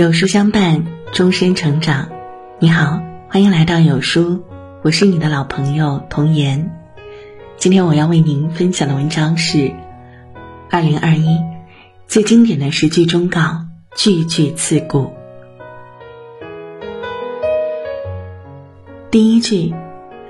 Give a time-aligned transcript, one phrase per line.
[0.00, 2.08] 有书相伴，终身成长。
[2.58, 4.42] 你好，欢迎来到有书，
[4.80, 6.74] 我是你的老朋友童言。
[7.58, 9.74] 今天我要为您分享的文章是
[10.70, 11.38] 二零二一
[12.06, 15.12] 最经典的十句忠告，句句刺骨。
[19.10, 19.74] 第一句，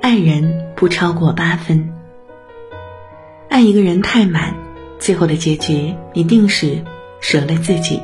[0.03, 1.93] 爱人不超过八分。
[3.49, 4.57] 爱一个人太满，
[4.99, 6.85] 最后的结局一定是
[7.21, 8.03] 舍了自己。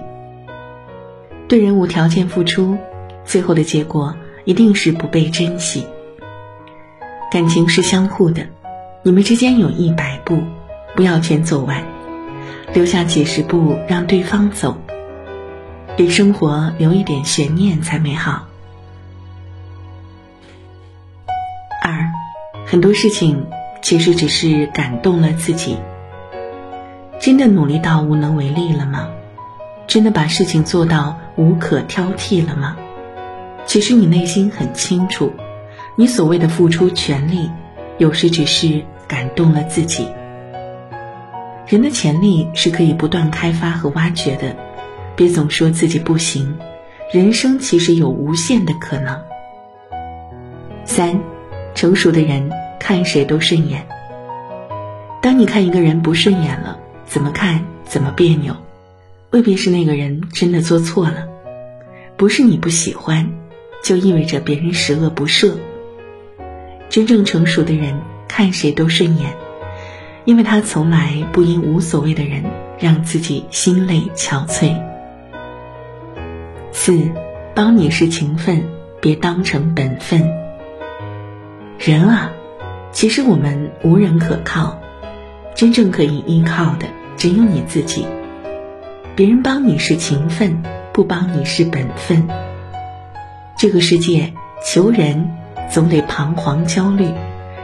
[1.48, 2.77] 对人无条件付出，
[3.24, 5.87] 最后的结果一定是不被珍惜。
[7.30, 8.46] 感情是相互的，
[9.02, 10.42] 你们之间有一百步，
[10.96, 11.84] 不要全走完，
[12.73, 14.77] 留下几十步让对方走，
[15.96, 18.46] 给生活留一点悬念才美好。
[21.84, 22.10] 二，
[22.66, 23.46] 很多事情
[23.82, 25.76] 其实只是感动了自己，
[27.21, 29.10] 真的努力到无能为力了吗？
[29.87, 32.76] 真的把事情做到无可挑剔了吗？
[33.66, 35.32] 其实你内心很清楚，
[35.96, 37.51] 你所谓的付出全力，
[37.98, 40.09] 有时只是感动了自己。
[41.66, 44.56] 人的潜力是可以不断开发和挖掘的，
[45.16, 46.59] 别总说自己不行，
[47.12, 49.21] 人生其实有无限的可能。
[50.84, 51.21] 三，
[51.74, 53.87] 成熟的人看谁都顺眼。
[55.21, 58.54] 当你看一个人不顺眼了，怎么看怎么别扭。
[59.37, 61.29] 未必是那个人真的做错了，
[62.16, 63.34] 不是你不喜欢，
[63.84, 65.53] 就意味着别人十恶不赦。
[66.88, 69.37] 真正成熟的人看谁都顺眼，
[70.25, 72.44] 因为他从来不因无所谓的人
[72.78, 74.75] 让自己心累憔悴。
[76.72, 76.98] 四，
[77.54, 78.62] 帮你是情分，
[79.03, 80.32] 别当成本分。
[81.78, 82.32] 人啊，
[82.91, 84.81] 其实我们无人可靠，
[85.54, 86.87] 真正可以依靠的
[87.19, 88.06] 只有你自己。
[89.16, 90.62] 别人帮你是情分，
[90.93, 92.28] 不帮你是本分。
[93.56, 95.31] 这个世界求人
[95.71, 97.09] 总得彷徨焦虑，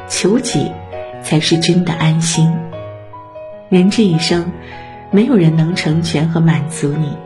[0.09, 0.73] 求己
[1.23, 2.51] 才是真的安心。
[3.69, 4.51] 人这一生，
[5.11, 7.19] 没有人能成全和满足你，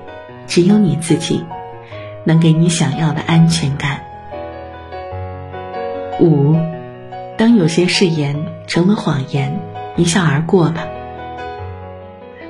[0.49, 1.45] 只有你自己
[2.25, 4.01] 能给你想要的安全感。
[6.19, 6.57] 五，
[7.39, 8.35] 当有些誓言
[8.67, 9.61] 成了谎言，
[9.95, 10.89] 一笑而过吧。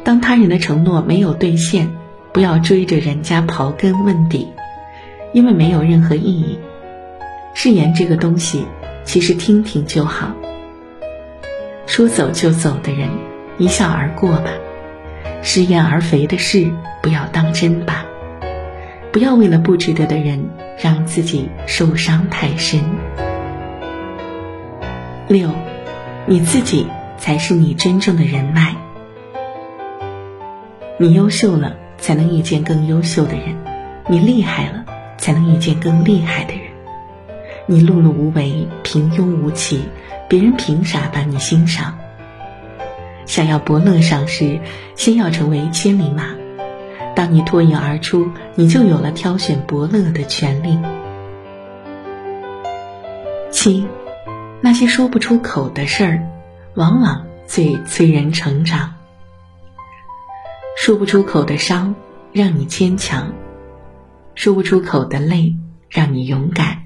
[0.06, 1.90] 当他人的承诺没有兑现，
[2.32, 4.46] 不要追着人家刨根问底，
[5.32, 6.60] 因为没有任何意义。
[7.54, 8.64] 誓言这个东西，
[9.04, 10.32] 其实听听就好。
[11.86, 13.08] 说走就走的人，
[13.58, 14.52] 一笑而过吧；
[15.42, 16.70] 食言而肥的事，
[17.02, 18.06] 不要当真吧。
[19.10, 22.80] 不要为了不值得的人，让自己受伤太深。
[25.26, 25.50] 六，
[26.26, 26.86] 你自己
[27.18, 28.76] 才是你真正的人脉。
[30.98, 33.54] 你优秀了，才能遇见更优秀的人；
[34.08, 34.86] 你厉害了，
[35.18, 36.62] 才能遇见更厉害的人。
[37.66, 39.82] 你碌碌无为、平庸无奇，
[40.26, 41.98] 别人凭啥把你欣赏？
[43.26, 44.60] 想要伯乐上市，
[44.94, 46.34] 先要成为千里马。
[47.14, 50.78] 当你脱颖而出，你就有了挑选伯乐的权利。
[53.50, 53.86] 七，
[54.62, 56.26] 那些说不出口的事儿，
[56.72, 58.94] 往往最催人成长。
[60.86, 61.96] 说不出口的伤，
[62.32, 63.32] 让你坚强；
[64.36, 65.56] 说不出口的泪，
[65.90, 66.84] 让你勇敢；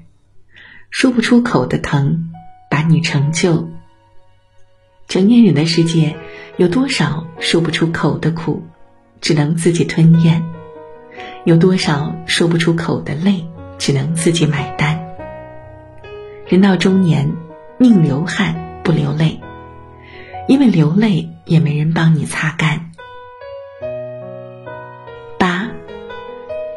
[0.89, 2.31] 说不出口的疼，
[2.67, 3.69] 把你成就。
[5.07, 6.15] 成年人的世界，
[6.57, 8.63] 有多少说不出口的苦，
[9.21, 10.41] 只能自己吞咽；
[11.45, 13.45] 有多少说不出口的泪，
[13.77, 14.99] 只能自己买单。
[16.47, 17.31] 人到中年，
[17.77, 19.39] 宁流汗不流泪，
[20.47, 22.89] 因为流泪也没人帮你擦干。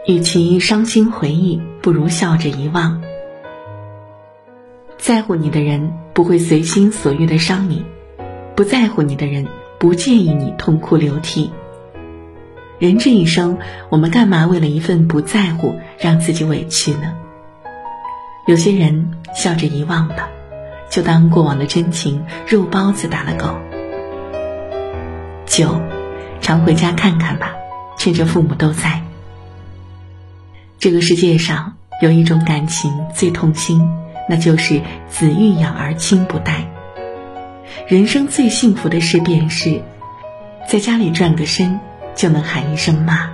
[0.06, 3.00] 与其伤心回忆，不如笑着遗忘。
[4.98, 7.86] 在乎你的人不会随心所欲的伤你，
[8.54, 9.47] 不在乎你的人
[9.78, 11.51] 不介意你痛哭流涕。
[12.78, 13.56] 人这一生，
[13.89, 17.15] 我们干嘛为了一份不在乎让自己委屈呢？
[18.47, 20.28] 有些人笑着遗忘吧，
[20.91, 23.56] 就当过往的真情肉包子打了狗。
[25.47, 25.80] 九，
[26.42, 27.54] 常回家看看吧，
[27.97, 29.01] 趁着父母都在。
[30.84, 33.89] 这个世界上有一种感情最痛心，
[34.28, 36.66] 那就是子欲养而亲不待。
[37.89, 39.81] 人生最幸福的事便是，
[40.69, 41.81] 在家里转个身
[42.15, 43.31] 就能喊一声妈。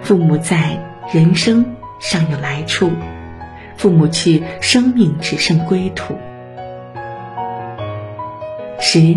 [0.00, 0.78] 父母在，
[1.12, 2.88] 人生尚有来处；
[3.76, 6.16] 父母去，生命只剩归途。
[8.80, 9.14] 十，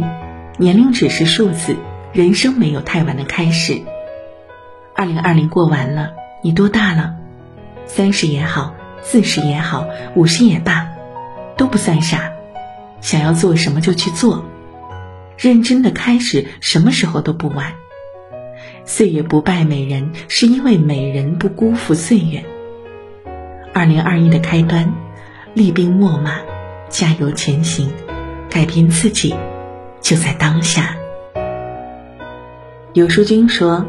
[0.57, 1.77] 年龄只是数字，
[2.11, 3.81] 人生没有太晚的开始。
[4.93, 6.16] 二零二零过完了。
[6.41, 7.15] 你多大了？
[7.85, 10.89] 三十也好，四十也好，五十也罢，
[11.55, 12.31] 都不算傻。
[13.01, 14.45] 想要做什么就去做，
[15.37, 17.73] 认真的开始，什么时候都不晚。
[18.85, 22.43] 岁月不败美人，是因为美人不辜负岁月。
[23.73, 24.93] 二零二一的开端，
[25.53, 26.39] 厉兵秣马，
[26.89, 27.91] 加油前行，
[28.49, 29.35] 改变自己，
[30.01, 30.95] 就在当下。
[32.93, 33.85] 有书君说，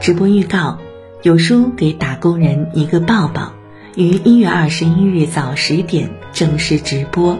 [0.00, 0.78] 直播预告：
[1.22, 3.52] 有书给打工人一个抱抱，
[3.94, 7.38] 于一月二十一日早十点正式直播。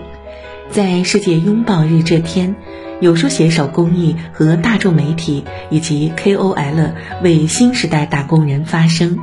[0.70, 2.54] 在世界拥抱日这天，
[3.00, 6.92] 有书携手公益和大众媒体以及 KOL
[7.24, 9.18] 为新时代打工人发声，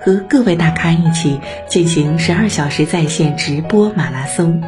[0.00, 1.38] 和各位大咖一起
[1.68, 4.62] 进行十二小时在线直播马拉松。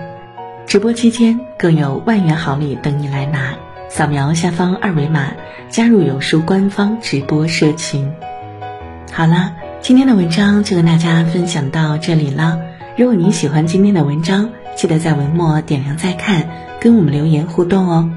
[0.66, 3.54] 直播期间更有万元好礼等你来拿。
[3.88, 5.32] 扫描下方二维码，
[5.70, 8.12] 加入有书官方直播社群。
[9.12, 12.60] 好了，今天的文章就跟大家分享到这里了。
[12.96, 16.48] 如果您喜欢今天的文章，记得在文末点亮再看，
[16.80, 18.08] 跟我们留言互动哦。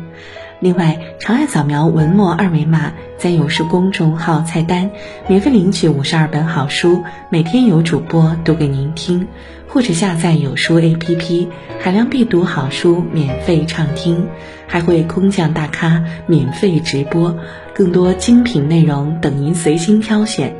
[0.59, 4.91] 另外，长按扫描文末二维码，在有书公众号菜单
[5.27, 9.27] 免费领取五十二本好书，每天有主播读给您听。
[9.67, 11.47] 或者下载有书 APP，
[11.81, 14.27] 海量必读好书免费畅听，
[14.67, 17.35] 还会空降大咖免费直播，
[17.73, 20.55] 更多精品内容等您随心挑选。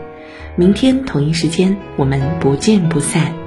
[0.55, 3.42] 明天同一时间，我们不见不散。